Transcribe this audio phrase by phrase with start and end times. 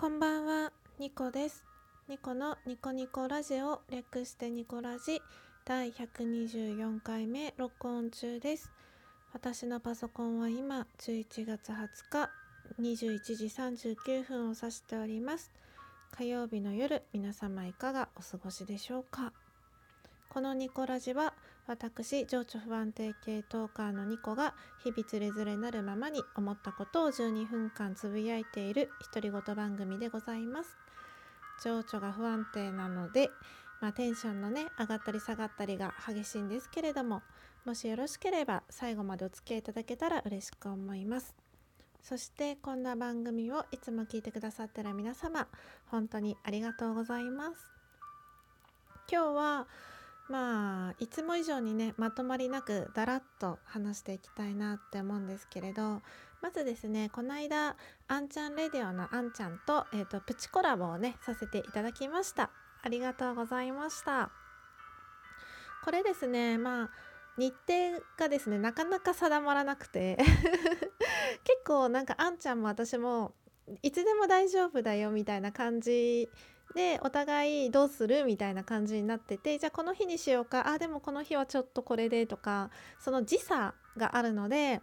[0.00, 1.62] こんばんは、ニコです。
[2.08, 5.20] ニコのニコニコラジオ略してニコラジ
[5.66, 8.70] 第124回目録音中です。
[9.34, 12.30] 私のパソコンは今11月20日
[12.80, 15.52] 21時39分を指しております。
[16.16, 19.34] 火曜日の夜、皆様いかがお過ごしでしょうか？
[20.30, 21.34] このニコラジは
[21.70, 30.76] 私情緒不安定系トーカーのニコが日々つれづれなるままに思ったことを12分間つぶやいている独り言番組でございます。
[31.62, 33.30] 情緒が不安定なので、
[33.80, 37.22] まあ、テンションのね上がったり下がったりが激しいんですけれども
[37.64, 41.36] もしよろしければ最後までお付き合いいただけたら嬉しく思います。
[42.02, 45.46] そしてこんな番組をいつも聞いてくださってる皆様
[45.86, 47.70] 本当にありがとうございます。
[49.08, 49.66] 今日は
[50.30, 56.00] まあいつも以上にねまとまりなくだらっと話していきたいなって思うんですけれど
[56.40, 62.50] まずですねこの間あんちゃんレディオのあんちゃんと,、えーと、プチコラボをねさせていただきました。
[62.82, 64.30] ありがとうございました。
[65.84, 66.90] これですねまあ
[67.36, 70.16] 日程がですねなかなか定まらなくて
[71.42, 73.34] 結構なんかあんちゃんも私も
[73.82, 76.28] いつでも大丈夫だよみたいな感じ
[76.74, 84.80] でお互いどうするみたいな感じになっててじゃあこの日にしようかあでもこの日はちょっとこれでとかその時差があるので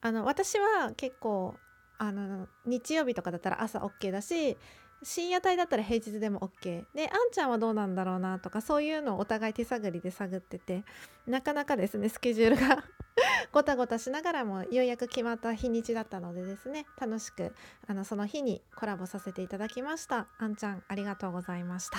[0.00, 1.54] あの私は結構
[1.98, 4.56] あの日曜日とかだったら朝 OK だし
[5.02, 10.82] 深夜帯だったら平日でも OK であんちゃんはどうなんだろうなとかそういうのをお互い手探りで探ってて
[11.26, 12.84] なかなかですねスケジュールが。
[13.52, 17.54] ごたごたしながらもようやく決まった日にちだったのでですね楽しく
[17.86, 21.98] あのその日にコラボさせていただきましたあんちゃんありがとうございました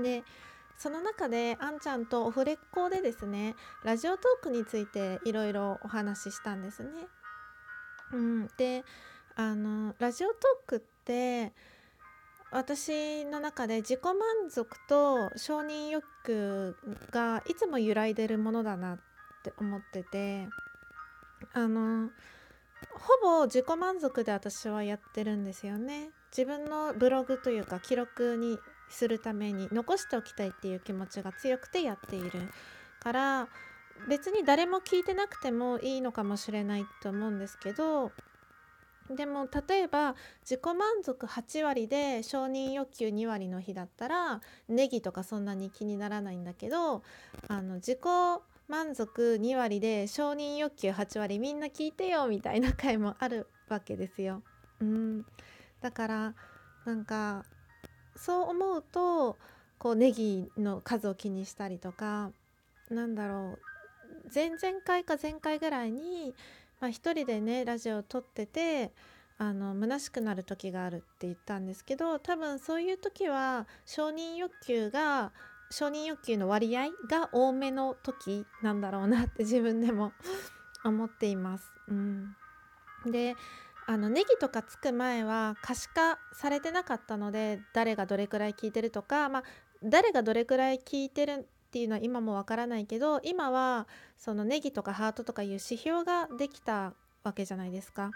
[0.00, 0.24] で
[0.78, 6.90] その中であんちゃんとオフレコでですねラジオトークについていろいろお話ししたんですね。
[8.12, 8.84] うん、で
[9.36, 11.52] あのラジオトークって
[12.50, 16.74] 私の中で自己満足と承認欲求
[17.10, 18.98] がいつも揺らいでるものだなっ
[19.40, 20.48] って思ってて
[21.54, 22.10] あの
[22.92, 26.10] ほぼ自己満足で私はやってるんですよね。
[26.30, 28.58] 自分のブログというか記録に
[28.88, 32.30] するために残しておきたいっていう気持ちが強くてやっている
[33.00, 33.48] から
[34.08, 38.12] 別に誰も聞いてなくてもいいのかもしれないと思うんですけど
[39.10, 47.02] でも例えば自己満足8割で承認欲求2割の日だったらネギとかそんなに気にならないんだけど
[47.48, 47.98] あの自己
[48.70, 54.42] 満足2割で承認欲求8割みんな聞いてよみたいな回もあるわけですよ。
[54.80, 55.26] うん、
[55.80, 56.34] だから
[56.86, 57.44] なんか
[58.16, 59.36] そう思うと
[59.78, 62.32] こうネギの数を気にしたりとか
[62.90, 63.58] なんだろう
[64.34, 66.34] 前々回か前回ぐらいに
[66.80, 68.92] まあ、一人でねラジオを撮ってて
[69.38, 75.32] あの虚しくなる時があるって言ったんですけど多分そういう時は承認欲求が
[75.70, 80.12] 承認欲求の割合が多めの時なんだろうなって自分でも
[80.84, 81.72] 思っています。
[81.88, 82.36] うん、
[83.06, 83.36] で
[83.86, 89.44] あのネギとかつく前は可視化されてなかったので誰がどれくらい聞いてるとか、まあ、
[89.82, 98.10] 誰がどれくらい聞いてるっていうのは今もわからないけど今はそのネギとかハートとかいう指標ができたわけじゃないですか。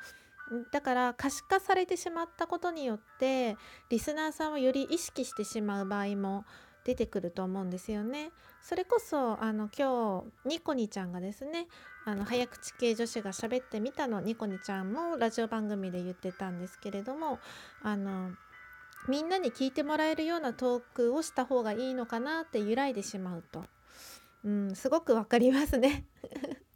[0.72, 3.56] だから可視化されてしまったことによって
[3.88, 6.44] リスナーさんをより意識してしまう場合も
[6.84, 8.30] 出てくると思うんですよね。
[8.62, 11.66] それこそあの今日ニコニちゃんがですね
[12.06, 17.38] あの早口系女子が喋ってみたのニコニちゃんもラジオ番組で言ってたんですけれども
[17.82, 18.30] あの
[19.06, 23.64] みんなに聞いてもらえるようなトークをした方がいいのかなって揺らいでしまうと、
[24.44, 26.06] うん、すごくわかりますね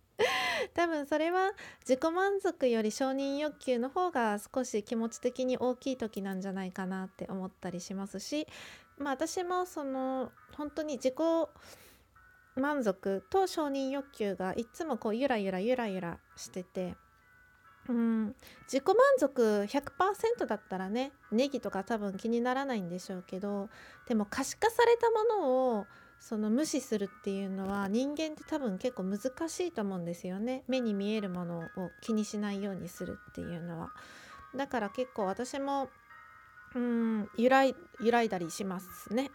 [0.75, 8.47] 多分それは自己満足より承認欲求の方が少し気持ち的に大きい時なんじゃないかなって思ったりしますし
[8.99, 11.15] まあ私もその本当に自己
[12.57, 16.97] 満足と承認欲求がいつもこうゆらゆらゆらゆらしてて
[17.89, 23.71] うん、自己満足100%だったらねネギとか多分気にならないんでしょうけど
[24.07, 25.87] でも可視化されたものを
[26.21, 30.65] その無視するっていうのは人間って多分結構難しいと思うんですよね。
[30.67, 31.63] 目に見えるものを
[32.03, 33.93] 気にしないようにするっていうのは。
[34.57, 35.89] だから結構私も
[36.75, 39.31] うん揺らい揺らいだりしますね。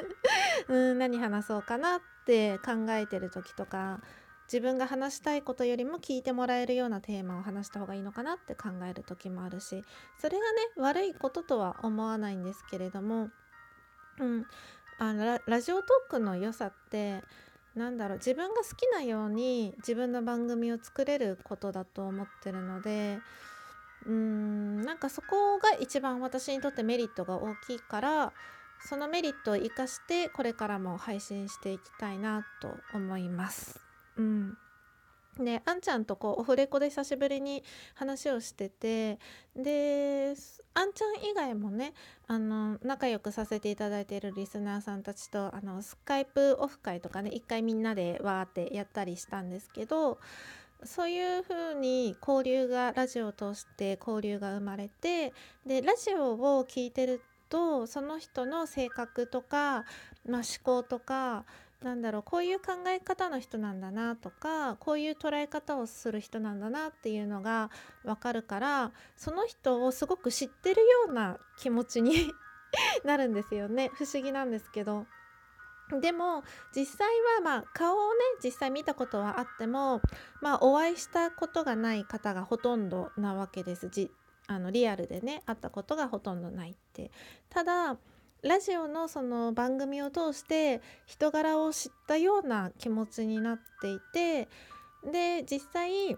[0.68, 4.00] うん何話そうかなって考えてる時とか
[4.44, 9.84] 自分が話したいことよりも聞いてもらえるようなテーマを話した方がいいのかなって考える時もあるし
[10.18, 13.30] それがね悪いこととは思わないんですけれども、
[14.18, 14.46] うん、
[14.98, 17.22] あのラジオトークの良さって
[17.76, 23.20] なんだろう自分が好きなように自分の番組を作れることだと思ってるので
[24.06, 28.32] うんなんかそこが一番私にとってメリットが大きいから
[28.82, 33.80] そのメリットを生かしてこれからも配信していきたいなと思います。
[34.16, 34.56] うん
[35.38, 37.62] であんちゃんとこうオフレコで久しぶりに
[37.94, 39.18] 話をしてて
[39.56, 40.34] で
[40.74, 41.94] あんちゃん以外もね
[42.26, 50.18] あの仲良くさせていただいているリスナーさんたちとあのスカイプオフ会とかね一回みんなでわーってやったりしたんですけど
[50.84, 55.32] そういう風に交流がラジオを通して交流が生まれて
[55.66, 59.84] でラジオを聴いてるとその人の性格とか、
[60.26, 61.44] まあ、思考とか
[61.82, 67.70] なんだろうこういう考え方の人なんだなとかこういう捉え方をする人なんだなっていうのが
[68.04, 72.30] 分かるからその人をすごく知ってるような気持ちに
[73.04, 75.06] なるんですよね不思議なんですけど。
[76.00, 76.44] でも
[76.74, 80.00] 実際はまあ顔をね実際見たことはあっても
[80.40, 83.88] まあお会いしたことがない方がほとんどなわけです。
[83.88, 84.10] じ
[84.46, 87.10] あのリアルでね会ったことがほとんどないって。
[87.48, 87.96] ただ
[88.42, 94.48] ラジオのその番組を通して人柄を知ったような気持ちになっていて
[95.04, 96.16] で実際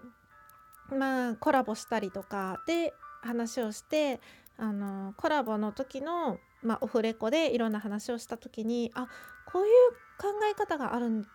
[0.89, 2.93] まあコラボしたりとかで
[3.23, 4.21] 話をして
[4.57, 9.07] あのコラボの時のまあ、オフレコでいろんな話をした時にあ
[9.53, 11.25] こういう考え方がある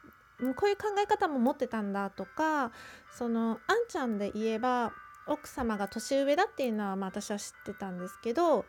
[0.57, 2.73] こういう考え方も持ってたんだとか
[3.17, 4.93] そのあんちゃんで言えば
[5.27, 8.65] 奥様が年上だっていうのは、まあ、私は知ってたんですけど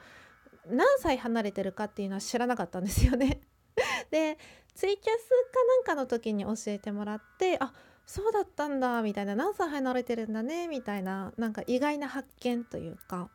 [0.67, 3.41] 何歳離れてるかっていうのは知らなかったんですよね。
[4.11, 4.37] で
[4.75, 7.73] ツイキャスかなんかの時に教えてもらってあ
[8.05, 13.29] そうだったんだみたいな何歳離れてるんだねみたいななんか意外な発見というか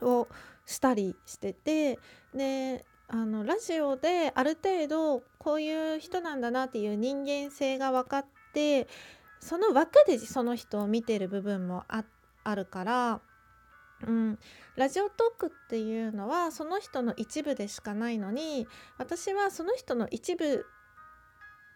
[0.00, 0.28] を
[0.66, 1.98] したりしてて
[2.34, 8.88] であのラジオである程度こういう人なんだなっていう人間性が分かって
[9.40, 13.20] その枠でその人を見てる部分もあるから、
[14.06, 14.38] うん、
[14.76, 18.66] ラジオトークっていうのはその人の一部でしかないのに
[18.96, 20.64] 私はその人の一部、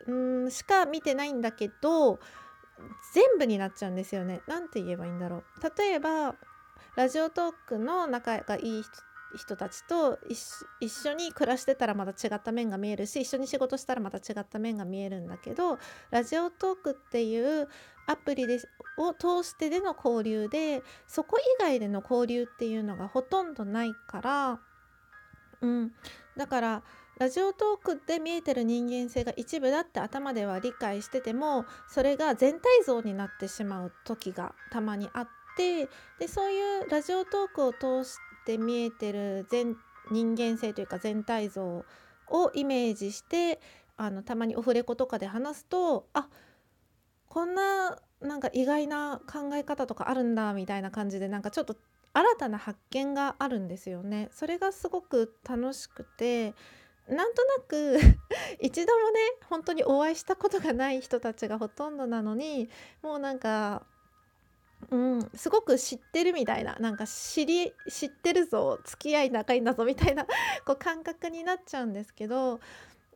[0.07, 0.15] う
[0.47, 2.19] ん、しか見てないんだけど
[3.13, 4.41] 全部になっちゃうんですよね。
[4.47, 5.43] なんて言えばいいんだろう。
[5.79, 6.37] 例えば
[6.97, 8.91] ラジオトークの仲がいい人
[9.37, 10.19] 人たちと
[10.81, 15.79] 一緒に暮らしてたらまた違った面が見えるし一緒に仕事したらまた違った面が見えるんだけど
[16.11, 17.69] ラジオトークっていう
[18.07, 18.59] アプリで
[18.97, 24.61] を通してでの交流でそこ以外での交流っていうのがほとんどないから、
[25.61, 25.93] うん、
[26.37, 26.83] だから
[27.19, 35.89] ラジオトークで見えてる人間性が一部だって頭では理解しててもそれが全体像になってしまう時がたまにあって
[36.19, 39.77] でそういうラジオトークを通して見えてる全
[40.11, 41.85] 人間性というか全体像
[42.31, 43.61] をイメージして
[43.97, 46.29] あのたまにオフレコとかで話すとあ
[47.29, 51.77] こんななんか意外な考え方とかあるんだみたいな感じでなんかちょっと
[52.15, 54.29] 新たな発見があるんですよね。
[54.33, 56.55] それがすごく楽しくて
[57.09, 57.99] なんとなく
[58.61, 62.69] 一度もね本当にお会いしたことがない人たちがほとんどなのに
[63.03, 63.87] もうなんか
[64.91, 70.25] うん、すごく知ってるみたいななんか知り知ってるぞ付き合い仲いいんだぞみたいな
[70.65, 72.61] こう感覚になっちゃうんですけど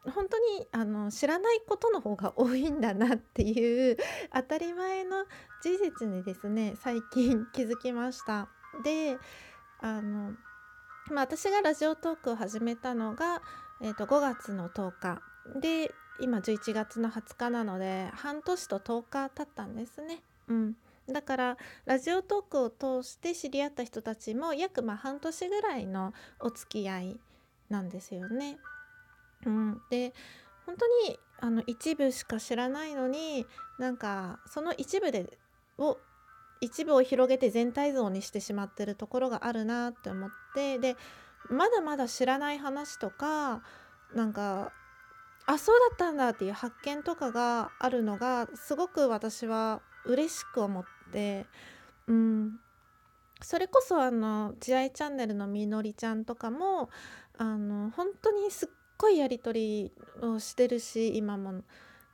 [0.04, 3.96] 本当にあの知らないことの方が多いんだなっていう
[4.34, 5.24] 当たり前の
[5.62, 8.48] 事実にですね最近 気づきました。
[8.82, 9.19] で
[9.80, 10.34] あの、
[11.10, 13.43] 私がラジオトークを始めたのが、
[13.81, 15.22] えー、と5月の10日
[15.60, 20.22] で今11月の20日なので半年と10日経ったんですね。
[20.48, 20.76] うん
[21.12, 27.20] だからラジオトークを通して知り合った人たちも約ま半年ぐらいのお付き合い
[27.69, 28.58] なんですよね。
[29.46, 30.12] うん、で
[30.66, 33.46] 本当にあの一部しか知らないのに
[33.78, 35.38] なんかその一部で
[35.78, 35.98] を
[36.60, 40.96] 一部を広げて全体像にしてしまってるところがあるなって思ってで
[41.50, 43.62] まだまだ知らない話とか
[44.14, 44.72] なんか
[45.46, 51.46] あそうだったんだっていう発見とかがあるのがすごく私は嬉しく思って
[52.06, 52.60] うん。
[53.40, 56.90] それこそあの「慈愛チャンネル」のみのりちゃんとかも
[57.36, 58.68] あの本当にすっ
[58.98, 59.90] ごいやり取
[60.20, 61.62] りをしてるし今も。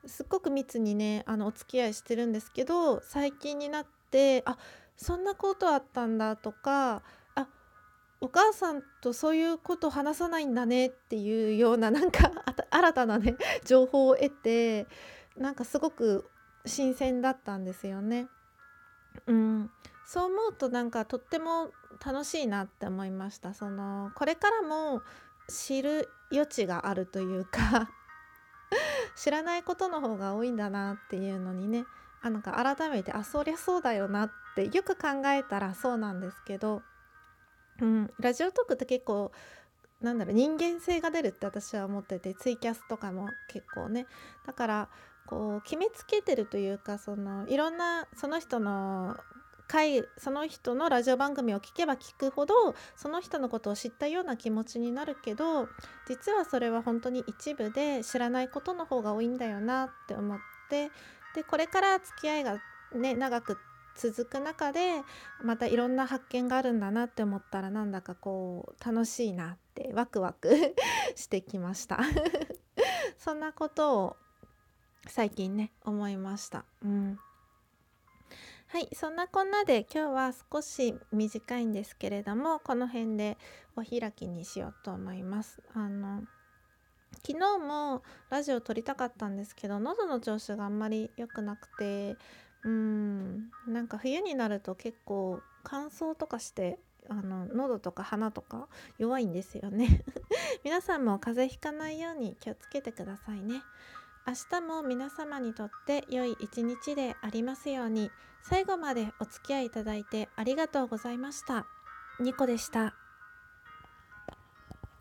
[0.07, 4.57] すっごく密にねあのお付き合いしてるんですけど最近になってあ
[4.97, 7.03] そんなことあったんだとか
[7.35, 7.47] あ
[8.21, 12.31] お母さんとそういうこと話さないんだねっていうようななんか
[12.71, 14.87] 新たなね情報を得て
[15.37, 16.29] なんかすごく
[16.69, 18.29] 新鮮だったんですよね。
[19.27, 19.71] うん、
[20.07, 21.71] そう思うとなんかとっても
[22.05, 23.55] 楽しいなって思いました。
[23.55, 25.03] そのこれからも
[25.49, 27.91] 知る余地があるというか
[29.17, 31.87] 知らないことの方が多いんだなっていうのにね
[32.21, 36.83] あなんか改めてあそりゃそうだよなってよく考えたらそうなんですけど
[37.81, 39.31] うん、ラジオトークって結構
[40.01, 44.07] なんだろう人間性が出るって私は思っててツイキャスとかも結構ね。
[44.47, 44.89] だから
[45.29, 49.15] こう決めつけてるというかそのいろんなその人の
[49.67, 52.55] 回その人のラジオ番組を聞けば聞くほど
[52.97, 55.69] その人のことを知ったような気持ちになるけど
[56.09, 60.39] 実はそれは本当に一部で知らないことの方が多いんだよなって思っ
[60.71, 60.91] て
[61.35, 62.59] でこれから付き合いが
[62.95, 63.59] ね長く
[63.99, 65.03] 続く中で
[65.43, 70.75] またいろんな発見があるんだなって思ったらなんだかこう楽しいなってワクワク
[71.17, 71.99] してきました。
[73.19, 74.17] そんなことを
[75.09, 76.65] 最近ね思いました。
[76.85, 77.19] うん
[78.69, 83.39] はいそんなこんなで今日は少し短いんですけれどもこの辺で
[83.77, 85.63] お開きにしようと思います。
[85.75, 86.23] あの
[87.27, 92.17] 昨日もラジオ撮りたかったんですけど喉の調子があんまり良くなくて
[92.63, 100.05] うんなんか冬になると結構乾燥とかしてあの喉とか鼻とか弱いんですよね
[100.63, 103.63] 皆さんも風邪ひかないように気をつけてくださいね
[104.29, 108.11] 明日も皆様にとって良い一日でありますように
[108.43, 111.67] 最後までお付き合いいただいてありがとうございました。
[112.21, 113.08] ニコでした。